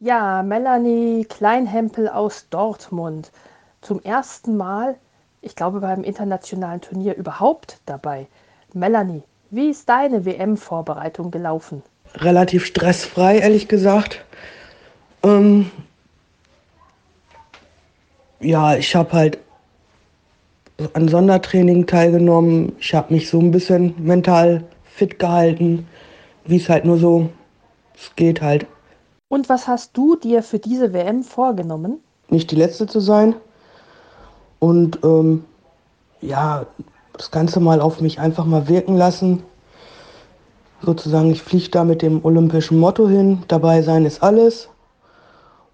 [0.00, 3.32] Ja, Melanie Kleinhempel aus Dortmund.
[3.80, 4.96] Zum ersten Mal,
[5.40, 8.26] ich glaube, beim internationalen Turnier überhaupt dabei.
[8.74, 11.82] Melanie, wie ist deine WM-Vorbereitung gelaufen?
[12.20, 14.24] Relativ stressfrei, ehrlich gesagt.
[15.22, 15.70] Ähm,
[18.40, 19.38] ja, ich habe halt
[20.92, 22.72] an Sondertraining teilgenommen.
[22.78, 25.86] Ich habe mich so ein bisschen mental fit gehalten,
[26.44, 27.30] wie es halt nur so
[27.96, 28.66] es geht halt.
[29.28, 32.00] Und was hast du dir für diese WM vorgenommen?
[32.30, 33.34] Nicht die letzte zu sein
[34.58, 35.44] und ähm,
[36.20, 36.66] ja,
[37.12, 39.42] das Ganze mal auf mich einfach mal wirken lassen
[40.82, 44.68] sozusagen, ich fliege da mit dem olympischen Motto hin, dabei sein ist alles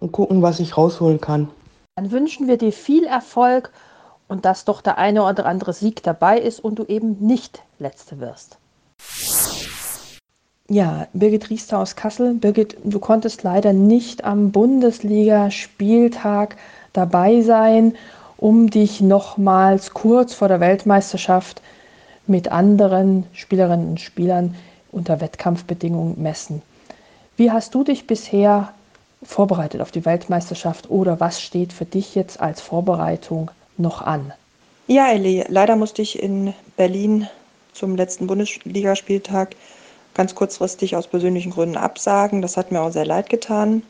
[0.00, 1.48] und gucken, was ich rausholen kann.
[1.96, 3.70] Dann wünschen wir dir viel Erfolg
[4.28, 8.20] und dass doch der eine oder andere Sieg dabei ist und du eben nicht Letzte
[8.20, 8.58] wirst.
[10.68, 12.34] Ja, Birgit Riester aus Kassel.
[12.34, 16.56] Birgit, du konntest leider nicht am Bundesligaspieltag
[16.94, 17.94] dabei sein,
[18.38, 21.60] um dich nochmals kurz vor der Weltmeisterschaft
[22.26, 24.54] mit anderen Spielerinnen und Spielern
[24.94, 26.62] unter Wettkampfbedingungen messen.
[27.36, 28.72] Wie hast du dich bisher
[29.22, 34.32] vorbereitet auf die Weltmeisterschaft oder was steht für dich jetzt als Vorbereitung noch an?
[34.86, 37.26] Ja, Elli, leider musste ich in Berlin
[37.72, 39.56] zum letzten Bundesligaspieltag
[40.14, 42.42] ganz kurzfristig aus persönlichen Gründen absagen.
[42.42, 43.82] Das hat mir auch sehr leid getan.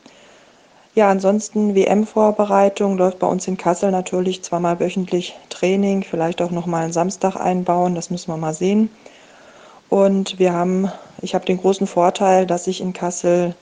[0.95, 6.65] Ja, ansonsten WM-Vorbereitung läuft bei uns in Kassel natürlich zweimal wöchentlich Training, vielleicht auch noch
[6.65, 8.89] mal einen Samstag einbauen, das müssen wir mal sehen.
[9.89, 13.55] Und wir haben, ich habe den großen Vorteil, dass ich in Kassel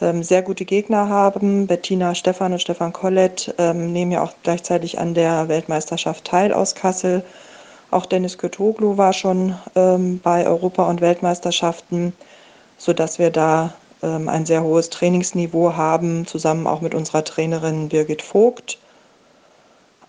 [0.00, 1.66] ähm, sehr gute Gegner haben.
[1.66, 6.74] Bettina Stefan und Stefan Kollett ähm, nehmen ja auch gleichzeitig an der Weltmeisterschaft teil aus
[6.74, 7.24] Kassel.
[7.90, 12.12] Auch Dennis Kötoglu war schon ähm, bei Europa- und Weltmeisterschaften,
[12.76, 18.22] sodass wir da ähm, ein sehr hohes Trainingsniveau haben, zusammen auch mit unserer Trainerin Birgit
[18.22, 18.78] Vogt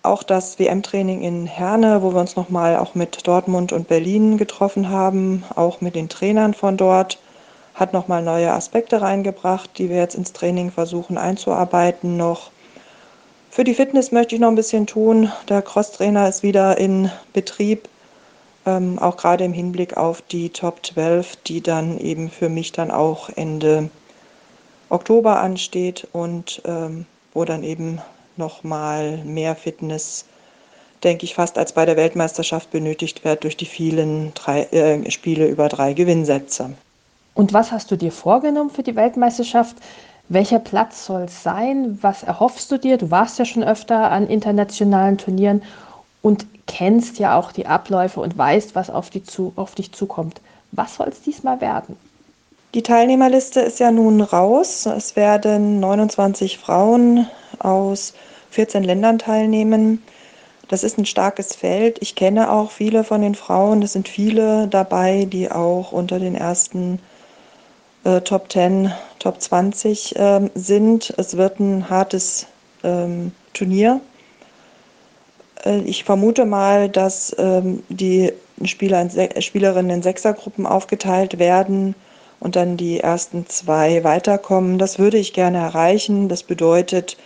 [0.06, 4.88] auch das WM-Training in Herne, wo wir uns nochmal auch mit Dortmund und Berlin getroffen
[4.88, 7.18] haben, auch mit den Trainern von dort,
[7.74, 12.50] hat nochmal neue Aspekte reingebracht, die wir jetzt ins Training versuchen einzuarbeiten noch.
[13.50, 15.30] Für die Fitness möchte ich noch ein bisschen tun.
[15.48, 17.88] Der Crosstrainer ist wieder in Betrieb,
[18.66, 22.90] ähm, auch gerade im Hinblick auf die Top 12, die dann eben für mich dann
[22.90, 23.90] auch Ende
[24.88, 28.00] Oktober ansteht und ähm, wo dann eben
[28.38, 30.24] nochmal mehr Fitness,
[31.04, 35.46] denke ich, fast als bei der Weltmeisterschaft benötigt wird durch die vielen drei, äh, Spiele
[35.46, 36.74] über drei Gewinnsätze.
[37.34, 39.76] Und was hast du dir vorgenommen für die Weltmeisterschaft?
[40.28, 41.98] Welcher Platz soll es sein?
[42.00, 42.96] Was erhoffst du dir?
[42.96, 45.62] Du warst ja schon öfter an internationalen Turnieren
[46.22, 50.40] und kennst ja auch die Abläufe und weißt, was auf, zu, auf dich zukommt.
[50.72, 51.96] Was soll es diesmal werden?
[52.76, 54.84] Die Teilnehmerliste ist ja nun raus.
[54.84, 57.26] Es werden 29 Frauen
[57.58, 58.12] aus
[58.50, 60.02] 14 Ländern teilnehmen.
[60.68, 61.96] Das ist ein starkes Feld.
[62.02, 63.80] Ich kenne auch viele von den Frauen.
[63.80, 66.98] Es sind viele dabei, die auch unter den ersten
[68.04, 71.14] äh, Top 10, Top 20 äh, sind.
[71.16, 72.46] Es wird ein hartes
[72.84, 74.02] ähm, Turnier.
[75.64, 78.34] Äh, ich vermute mal, dass ähm, die
[78.64, 81.94] Spieler in Spielerinnen in Sechsergruppen aufgeteilt werden
[82.40, 84.78] und dann die ersten zwei weiterkommen.
[84.78, 86.28] Das würde ich gerne erreichen.
[86.28, 87.16] Das bedeutet,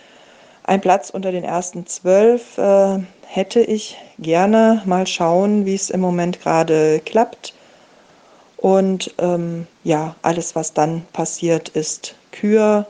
[0.65, 4.83] ein Platz unter den ersten zwölf äh, hätte ich gerne.
[4.85, 7.55] Mal schauen, wie es im Moment gerade klappt.
[8.57, 12.87] Und ähm, ja, alles, was dann passiert, ist Kür.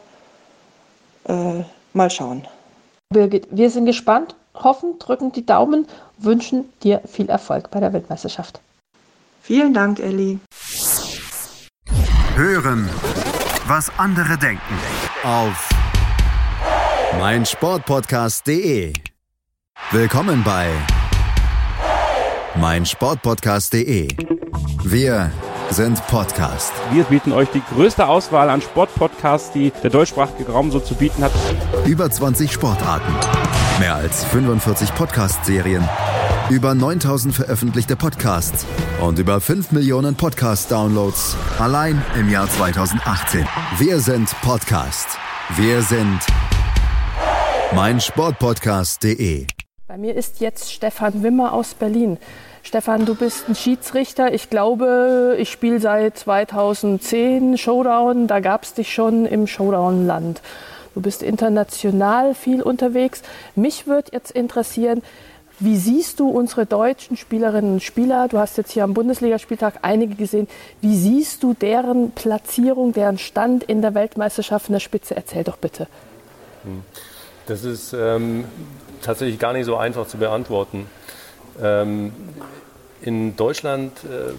[1.25, 2.47] Äh, mal schauen.
[3.13, 5.87] Birgit, wir sind gespannt, hoffen, drücken die Daumen,
[6.19, 8.61] wünschen dir viel Erfolg bei der Weltmeisterschaft.
[9.43, 10.39] Vielen Dank, Elli.
[12.41, 12.89] Hören,
[13.67, 14.75] was andere denken.
[15.25, 15.69] Auf
[17.19, 18.95] meinsportpodcast.de.
[19.91, 20.71] Willkommen bei
[22.55, 24.09] meinsportpodcast.de.
[24.85, 25.31] Wir
[25.69, 26.73] sind Podcast.
[26.93, 31.23] Wir bieten euch die größte Auswahl an Sportpodcasts, die der deutschsprachige Raum so zu bieten
[31.23, 31.33] hat.
[31.85, 33.13] Über 20 Sportarten
[33.81, 35.89] Mehr als 45 Podcast-Serien,
[36.51, 38.67] über 9000 veröffentlichte Podcasts
[39.01, 43.47] und über 5 Millionen Podcast-Downloads allein im Jahr 2018.
[43.79, 45.07] Wir sind Podcast.
[45.57, 46.19] Wir sind
[47.73, 49.47] meinsportpodcast.de.
[49.87, 52.19] Bei mir ist jetzt Stefan Wimmer aus Berlin.
[52.65, 54.35] Stefan, du bist ein Schiedsrichter.
[54.35, 58.27] Ich glaube, ich spiele seit 2010 Showdown.
[58.27, 60.43] Da gab es dich schon im Showdown-Land.
[60.95, 63.23] Du bist international viel unterwegs.
[63.55, 65.03] Mich würde jetzt interessieren,
[65.61, 68.29] wie siehst du unsere deutschen Spielerinnen und Spieler?
[68.29, 70.49] Du hast jetzt hier am Bundesligaspieltag einige gesehen.
[70.81, 75.15] Wie siehst du deren Platzierung, deren Stand in der Weltmeisterschaft in der Spitze?
[75.15, 75.87] Erzähl doch bitte.
[77.47, 78.45] Das ist ähm,
[79.03, 80.87] tatsächlich gar nicht so einfach zu beantworten.
[81.63, 82.13] Ähm,
[83.03, 84.33] in Deutschland äh,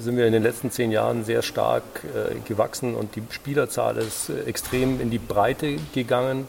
[0.00, 4.30] sind wir in den letzten zehn Jahren sehr stark äh, gewachsen und die Spielerzahl ist
[4.30, 6.48] äh, extrem in die Breite gegangen.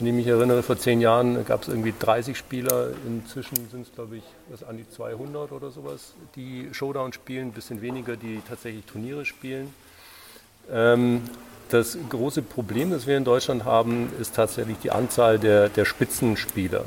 [0.00, 2.88] Wenn ich mich erinnere, vor zehn Jahren gab es irgendwie 30 Spieler.
[3.06, 7.52] Inzwischen sind es, glaube ich, was an die 200 oder sowas, die Showdown spielen, ein
[7.52, 9.74] bisschen weniger, die tatsächlich Turniere spielen.
[10.72, 11.20] Ähm,
[11.68, 16.86] das große Problem, das wir in Deutschland haben, ist tatsächlich die Anzahl der, der Spitzenspieler.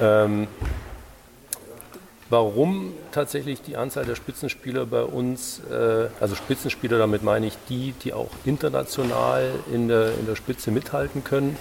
[0.00, 0.48] Ähm,
[2.30, 7.92] warum tatsächlich die Anzahl der Spitzenspieler bei uns, äh, also Spitzenspieler, damit meine ich die,
[8.02, 11.58] die auch international in der, in der Spitze mithalten können.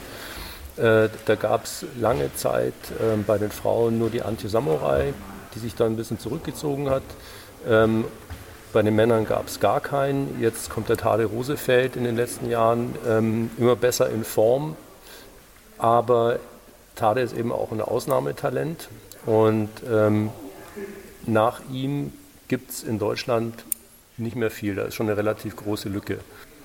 [0.80, 5.14] Äh, da gab es lange Zeit äh, bei den Frauen nur die Antje Samurai,
[5.54, 7.04] die sich dann ein bisschen zurückgezogen hat.
[7.68, 8.06] Ähm,
[8.72, 10.40] bei den Männern gab es gar keinen.
[10.40, 14.78] Jetzt kommt der Tade Rosefeld in den letzten Jahren ähm, immer besser in Form.
[15.78, 16.40] Aber
[16.96, 18.88] Tade ist eben auch ein Ausnahmetalent.
[19.26, 20.30] Und ähm,
[21.26, 22.14] nach ihm
[22.48, 23.66] gibt es in Deutschland
[24.18, 24.76] nicht mehr viel.
[24.76, 26.20] Da ist schon eine relativ große Lücke.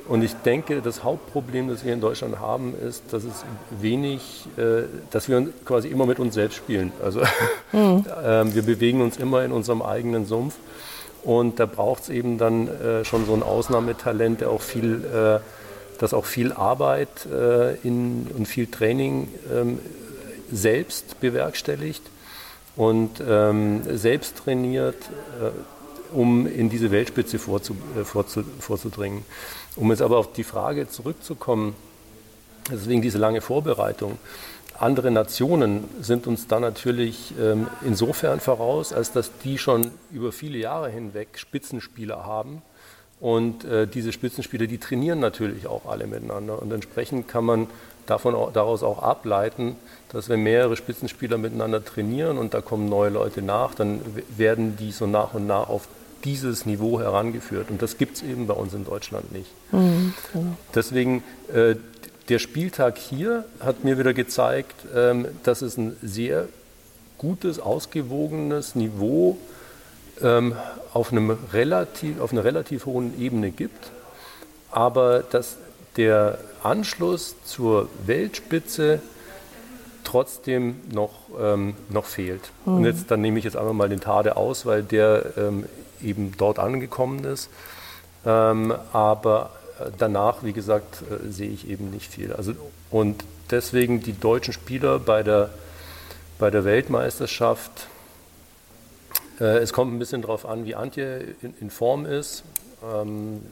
[0.07, 4.83] Und ich denke, das Hauptproblem, das wir in Deutschland haben, ist, dass es wenig, äh,
[5.11, 6.93] dass wir quasi immer mit uns selbst spielen.
[7.03, 7.21] Also
[7.73, 8.05] mhm.
[8.23, 10.57] äh, wir bewegen uns immer in unserem eigenen Sumpf.
[11.23, 15.41] Und da braucht es eben dann äh, schon so ein Ausnahmetalent, der auch viel, äh,
[15.99, 19.79] das auch viel Arbeit äh, in, und viel Training ähm,
[20.53, 22.03] selbst bewerkstelligt
[22.77, 24.97] und ähm, selbst trainiert,
[25.41, 25.51] äh,
[26.15, 29.25] um in diese Weltspitze vorzu, äh, vorzu, vorzudringen.
[29.77, 31.75] Um jetzt aber auf die Frage zurückzukommen,
[32.71, 34.19] deswegen diese lange Vorbereitung.
[34.79, 40.59] Andere Nationen sind uns da natürlich ähm, insofern voraus, als dass die schon über viele
[40.59, 42.63] Jahre hinweg Spitzenspieler haben.
[43.21, 46.61] Und äh, diese Spitzenspieler, die trainieren natürlich auch alle miteinander.
[46.61, 47.69] Und entsprechend kann man
[48.07, 49.77] davon, daraus auch ableiten,
[50.11, 54.01] dass wenn mehrere Spitzenspieler miteinander trainieren und da kommen neue Leute nach, dann
[54.37, 55.89] werden die so nach und nach auf
[56.25, 57.71] dieses Niveau herangeführt.
[57.71, 59.51] Und das gibt es eben bei uns in Deutschland nicht.
[59.73, 60.57] Mhm, genau.
[60.75, 61.77] Deswegen, äh,
[62.29, 66.49] der Spieltag hier hat mir wieder gezeigt, ähm, dass es ein sehr
[67.19, 69.37] gutes, ausgewogenes Niveau
[70.23, 70.55] ähm,
[70.93, 73.91] auf, einem relativ, auf einer relativ hohen Ebene gibt,
[74.71, 75.57] aber dass
[75.97, 79.01] der Anschluss zur Weltspitze
[80.03, 82.51] trotzdem noch, ähm, noch fehlt.
[82.65, 82.75] Mhm.
[82.77, 85.65] Und jetzt dann nehme ich jetzt einfach mal den Tade aus, weil der ähm,
[86.05, 87.49] eben dort angekommen ist.
[88.27, 92.33] Ähm, aber äh, danach, wie gesagt, äh, sehe ich eben nicht viel.
[92.33, 92.55] Also,
[92.91, 95.51] und deswegen die deutschen Spieler bei der,
[96.39, 97.89] bei der Weltmeisterschaft,
[99.41, 102.45] äh, es kommt ein bisschen darauf an, wie Antje in, in Form ist.
[102.83, 103.43] Ähm,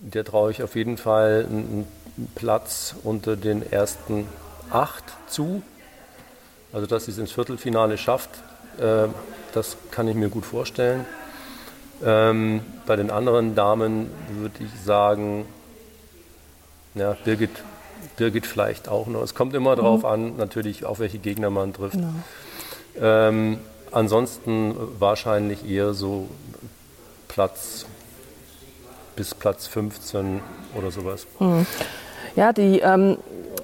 [0.00, 1.86] der traue ich auf jeden Fall einen
[2.36, 4.28] Platz unter den ersten
[4.70, 5.62] acht zu.
[6.72, 8.30] Also, dass sie es ins Viertelfinale schafft,
[8.78, 9.08] äh,
[9.52, 11.04] das kann ich mir gut vorstellen.
[12.04, 15.46] Ähm, bei den anderen Damen würde ich sagen,
[16.94, 17.50] ja, Birgit,
[18.16, 19.22] Birgit vielleicht auch noch.
[19.22, 19.80] Es kommt immer mhm.
[19.80, 21.94] darauf an, natürlich, auf welche Gegner man trifft.
[21.94, 22.12] Genau.
[23.00, 23.58] Ähm,
[23.90, 26.28] ansonsten wahrscheinlich eher so
[27.28, 27.86] Platz
[29.16, 30.40] bis Platz 15
[30.76, 31.26] oder sowas.
[31.40, 31.66] Mhm.
[32.36, 33.18] Ja, die ähm,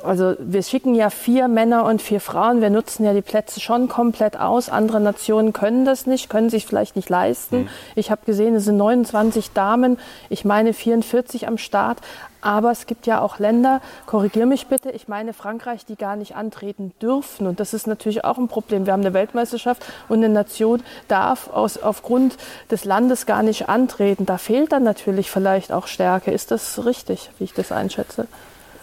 [0.05, 2.61] also wir schicken ja vier Männer und vier Frauen.
[2.61, 4.69] Wir nutzen ja die Plätze schon komplett aus.
[4.69, 7.63] Andere Nationen können das nicht, können sich vielleicht nicht leisten.
[7.63, 7.69] Mhm.
[7.95, 11.99] Ich habe gesehen, es sind 29 Damen, ich meine 44 am Start.
[12.41, 16.37] Aber es gibt ja auch Länder, korrigier mich bitte, ich meine Frankreich, die gar nicht
[16.37, 17.47] antreten dürfen.
[17.47, 18.85] Und das ist natürlich auch ein Problem.
[18.85, 22.37] Wir haben eine Weltmeisterschaft und eine Nation darf aus, aufgrund
[22.71, 24.27] des Landes gar nicht antreten.
[24.27, 26.33] Da fehlt dann natürlich vielleicht auch Stärke.
[26.33, 28.27] Ist das richtig, wie ich das einschätze?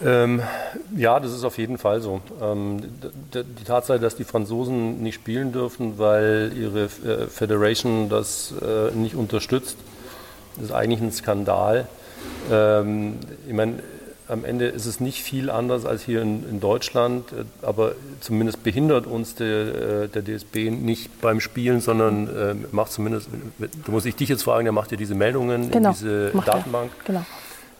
[0.04, 0.42] Ähm,
[0.96, 2.20] ja, das ist auf jeden Fall so.
[2.40, 2.82] Ähm,
[3.32, 9.14] die Tatsache, dass die Franzosen nicht spielen dürfen, weil ihre äh, Federation das äh, nicht
[9.14, 9.76] unterstützt,
[10.60, 11.86] ist eigentlich ein Skandal.
[12.50, 13.74] Ähm, ich meine,
[14.28, 18.62] am Ende ist es nicht viel anders als hier in, in Deutschland, äh, aber zumindest
[18.64, 23.28] behindert uns der, äh, der DSB nicht beim Spielen, sondern äh, macht zumindest,
[23.58, 26.90] da muss ich dich jetzt fragen, der macht ja diese Meldungen genau, in diese Datenbank.
[27.04, 27.24] Genau.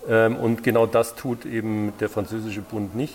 [0.08, 3.14] Ähm, und genau das tut eben der französische Bund nicht.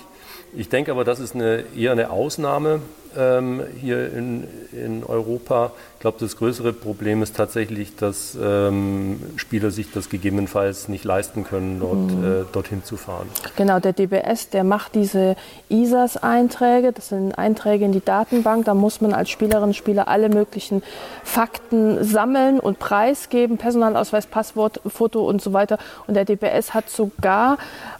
[0.55, 2.81] Ich denke aber, das ist eine, eher eine Ausnahme
[3.17, 5.71] ähm, hier in, in Europa.
[5.95, 11.43] Ich glaube, das größere Problem ist tatsächlich, dass ähm, Spieler sich das gegebenenfalls nicht leisten
[11.43, 12.23] können, dort, mhm.
[12.23, 13.27] äh, dorthin zu fahren.
[13.55, 15.35] Genau, der DBS, der macht diese
[15.69, 18.65] ISAS-Einträge, das sind Einträge in die Datenbank.
[18.65, 20.83] Da muss man als Spielerin und Spieler alle möglichen
[21.23, 25.79] Fakten sammeln und preisgeben, Personalausweis, Passwort, Foto und so weiter.
[26.05, 27.57] Und der DBS hat sogar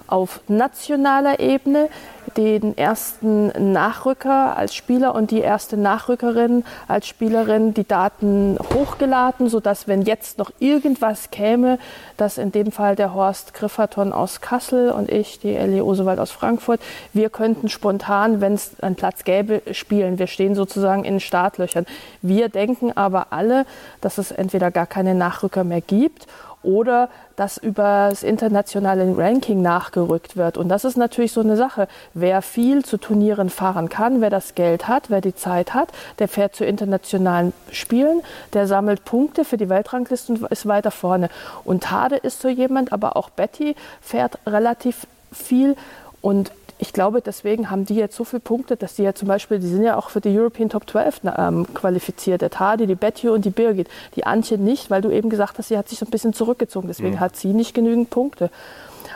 [0.07, 1.89] auf nationaler Ebene
[2.35, 9.87] den ersten Nachrücker als Spieler und die erste Nachrückerin als Spielerin die Daten hochgeladen, sodass
[9.87, 11.79] wenn jetzt noch irgendwas käme,
[12.17, 16.31] dass in dem Fall der Horst Grifferton aus Kassel und ich, die Ellie Osewald aus
[16.31, 16.81] Frankfurt,
[17.13, 20.19] wir könnten spontan, wenn es einen Platz gäbe, spielen.
[20.19, 21.85] Wir stehen sozusagen in Startlöchern.
[22.21, 23.65] Wir denken aber alle,
[24.01, 26.27] dass es entweder gar keine Nachrücker mehr gibt
[26.63, 30.57] oder dass über das internationale Ranking nachgerückt wird.
[30.57, 31.87] Und das ist natürlich so eine Sache.
[32.13, 35.89] Wer viel zu Turnieren fahren kann, wer das Geld hat, wer die Zeit hat,
[36.19, 38.21] der fährt zu internationalen Spielen,
[38.53, 41.29] der sammelt Punkte für die Weltrangliste und ist weiter vorne.
[41.63, 45.75] Und Tade ist so jemand, aber auch Betty fährt relativ viel
[46.21, 49.59] und ich glaube, deswegen haben die jetzt so viele Punkte, dass die ja zum Beispiel,
[49.59, 52.41] die sind ja auch für die European Top 12 ähm, qualifiziert.
[52.41, 53.87] Der Tadi, die Betty und die Birgit.
[54.15, 56.87] Die Antje nicht, weil du eben gesagt hast, sie hat sich so ein bisschen zurückgezogen.
[56.87, 57.19] Deswegen mhm.
[57.19, 58.51] hat sie nicht genügend Punkte.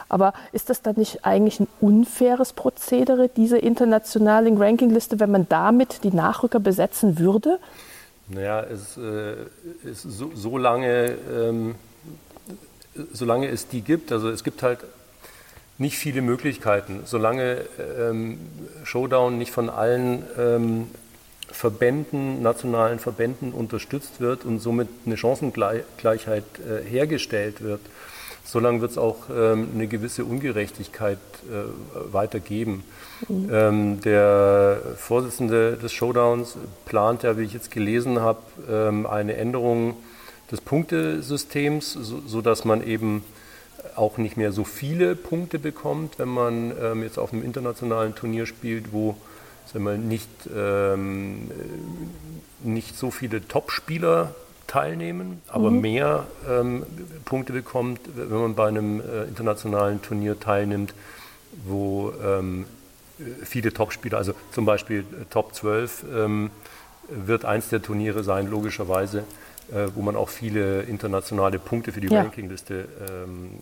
[0.09, 6.03] Aber ist das dann nicht eigentlich ein unfaires Prozedere, diese internationale Rankingliste, wenn man damit
[6.03, 7.59] die Nachrücker besetzen würde?
[8.28, 9.36] Naja, es äh,
[9.89, 11.76] ist so, so lange, ähm,
[13.14, 14.80] solange es die gibt, also es gibt halt
[15.82, 17.02] nicht viele Möglichkeiten.
[17.06, 17.66] Solange
[18.00, 18.38] ähm,
[18.84, 20.88] Showdown nicht von allen ähm,
[21.52, 27.82] Verbänden, nationalen Verbänden unterstützt wird und somit eine Chancengleichheit äh, hergestellt wird,
[28.46, 32.84] solange wird es auch ähm, eine gewisse Ungerechtigkeit äh, weitergeben.
[33.28, 33.50] Mhm.
[33.52, 39.96] Ähm, der Vorsitzende des Showdowns plant ja, wie ich jetzt gelesen habe, ähm, eine Änderung
[40.52, 41.94] des Punktesystems,
[42.28, 43.24] sodass so man eben
[44.02, 48.47] auch nicht mehr so viele Punkte bekommt, wenn man ähm, jetzt auf einem internationalen Turnier
[48.47, 49.16] spielt, wo
[49.72, 51.52] sagen wir, nicht, ähm,
[52.64, 54.34] nicht so viele Top-Spieler
[54.66, 55.82] teilnehmen, aber mhm.
[55.82, 56.84] mehr ähm,
[57.26, 60.93] Punkte bekommt, wenn man bei einem äh, internationalen Turnier teilnimmt,
[61.66, 62.66] wo ähm,
[63.43, 66.49] viele Top-Spieler, also zum Beispiel äh, Top 12, ähm,
[67.10, 69.24] wird eins der Turniere sein, logischerweise, äh,
[69.93, 72.22] wo man auch viele internationale Punkte für die ja.
[72.22, 73.59] Rankingliste ähm,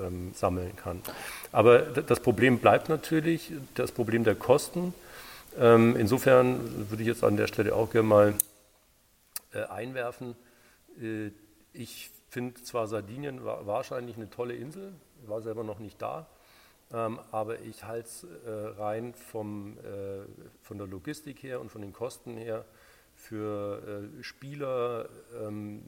[0.00, 1.02] ähm, sammeln kann.
[1.50, 4.94] Aber das Problem bleibt natürlich, das Problem der Kosten.
[5.58, 8.34] Ähm, insofern würde ich jetzt an der Stelle auch gerne mal
[9.52, 10.34] äh, einwerfen.
[11.00, 11.30] Äh,
[11.72, 14.94] ich finde zwar Sardinien wa wahrscheinlich eine tolle Insel,
[15.26, 16.26] war selber noch nicht da,
[16.92, 20.24] ähm, aber ich halte es äh, rein vom, äh,
[20.62, 22.64] von der Logistik her und von den Kosten her
[23.22, 25.08] für äh, Spieler
[25.40, 25.82] ähm,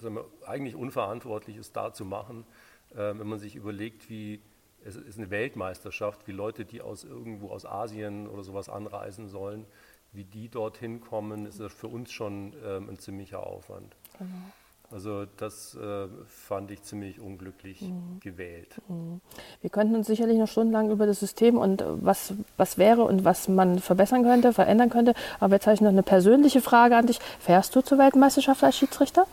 [0.00, 2.44] wir, eigentlich unverantwortlich ist, da zu machen,
[2.92, 4.40] äh, wenn man sich überlegt, wie
[4.84, 9.66] es ist eine Weltmeisterschaft, wie Leute, die aus irgendwo aus Asien oder sowas anreisen sollen,
[10.12, 13.96] wie die dorthin kommen, ist das für uns schon ähm, ein ziemlicher Aufwand.
[14.18, 14.52] Genau.
[14.92, 18.20] Also das äh, fand ich ziemlich unglücklich mhm.
[18.20, 18.80] gewählt.
[18.88, 19.20] Mhm.
[19.60, 23.24] Wir könnten uns sicherlich noch stundenlang über das System und äh, was, was wäre und
[23.24, 25.14] was man verbessern könnte, verändern könnte.
[25.40, 27.18] Aber jetzt habe ich noch eine persönliche Frage an dich.
[27.40, 29.26] Fährst du zur Weltmeisterschaft als Schiedsrichter?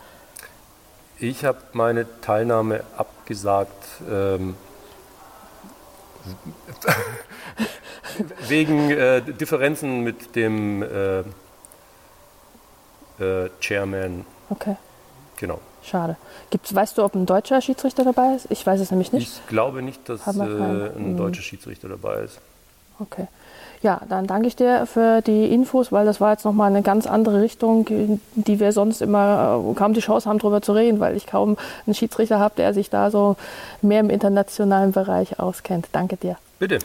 [1.18, 4.56] Ich habe meine Teilnahme abgesagt ähm,
[8.48, 11.20] wegen äh, Differenzen mit dem äh,
[13.20, 14.26] äh, Chairman.
[14.50, 14.76] Okay.
[15.36, 15.60] Genau.
[15.82, 16.16] Schade.
[16.50, 18.46] Gibt's, weißt du, ob ein deutscher Schiedsrichter dabei ist?
[18.50, 19.28] Ich weiß es nämlich nicht.
[19.28, 21.16] Ich glaube nicht, dass äh, ein mhm.
[21.16, 22.38] deutscher Schiedsrichter dabei ist.
[22.98, 23.26] Okay.
[23.82, 27.06] Ja, dann danke ich dir für die Infos, weil das war jetzt nochmal eine ganz
[27.06, 31.16] andere Richtung, die wir sonst immer äh, kaum die Chance haben, darüber zu reden, weil
[31.16, 33.36] ich kaum einen Schiedsrichter habe, der sich da so
[33.82, 35.88] mehr im internationalen Bereich auskennt.
[35.92, 36.38] Danke dir.
[36.58, 36.78] Bitte.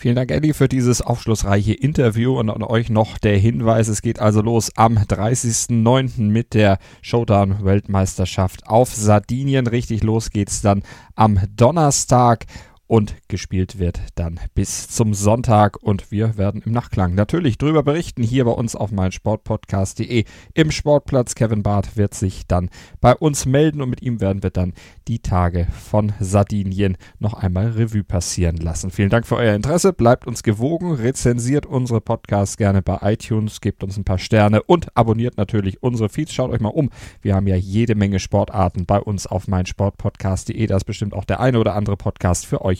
[0.00, 4.18] Vielen Dank, Eddie, für dieses aufschlussreiche Interview und an euch noch der Hinweis, es geht
[4.18, 6.22] also los am 30.09.
[6.22, 9.66] mit der Showdown-Weltmeisterschaft auf Sardinien.
[9.66, 10.84] Richtig los geht's dann
[11.16, 12.46] am Donnerstag
[12.90, 18.24] und gespielt wird dann bis zum Sonntag und wir werden im Nachklang natürlich drüber berichten
[18.24, 20.24] hier bei uns auf meinsportpodcast.de
[20.54, 21.36] im Sportplatz.
[21.36, 22.68] Kevin Barth wird sich dann
[23.00, 24.72] bei uns melden und mit ihm werden wir dann
[25.06, 28.90] die Tage von Sardinien noch einmal Revue passieren lassen.
[28.90, 33.84] Vielen Dank für euer Interesse, bleibt uns gewogen, rezensiert unsere Podcasts gerne bei iTunes, gebt
[33.84, 36.34] uns ein paar Sterne und abonniert natürlich unsere Feeds.
[36.34, 36.90] Schaut euch mal um,
[37.22, 40.66] wir haben ja jede Menge Sportarten bei uns auf meinsportpodcast.de.
[40.66, 42.79] Da ist bestimmt auch der eine oder andere Podcast für euch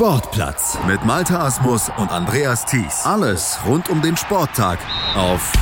[0.00, 3.04] Sportplatz mit Malte Asmus und Andreas Thies.
[3.04, 4.78] Alles rund um den Sporttag
[5.14, 5.52] auf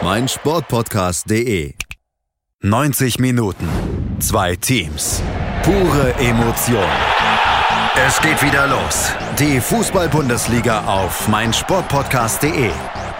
[0.00, 1.74] meinsportpodcast.de.
[2.62, 3.68] 90 Minuten,
[4.18, 5.20] zwei Teams,
[5.62, 6.88] pure Emotion.
[8.06, 9.12] Es geht wieder los.
[9.38, 12.70] Die Fußball-Bundesliga auf meinsportpodcast.de.